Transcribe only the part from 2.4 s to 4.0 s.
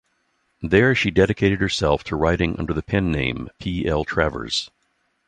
under the pen name P.